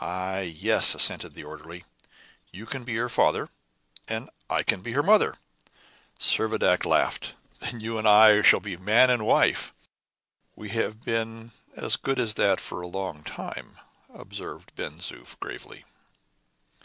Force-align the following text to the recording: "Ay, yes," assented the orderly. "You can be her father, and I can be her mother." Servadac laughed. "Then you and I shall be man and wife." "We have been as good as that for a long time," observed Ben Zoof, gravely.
"Ay, 0.00 0.40
yes," 0.40 0.92
assented 0.92 1.34
the 1.34 1.44
orderly. 1.44 1.84
"You 2.50 2.66
can 2.66 2.82
be 2.82 2.96
her 2.96 3.08
father, 3.08 3.48
and 4.08 4.28
I 4.50 4.64
can 4.64 4.80
be 4.80 4.90
her 4.90 5.04
mother." 5.04 5.36
Servadac 6.18 6.84
laughed. 6.84 7.34
"Then 7.60 7.78
you 7.78 7.96
and 7.96 8.08
I 8.08 8.42
shall 8.42 8.58
be 8.58 8.76
man 8.76 9.08
and 9.08 9.24
wife." 9.24 9.72
"We 10.56 10.70
have 10.70 11.04
been 11.04 11.52
as 11.76 11.94
good 11.94 12.18
as 12.18 12.34
that 12.34 12.58
for 12.60 12.80
a 12.80 12.88
long 12.88 13.22
time," 13.22 13.78
observed 14.12 14.74
Ben 14.74 14.96
Zoof, 14.98 15.38
gravely. 15.38 15.84